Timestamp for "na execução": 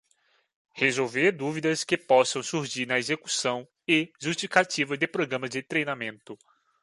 2.87-3.67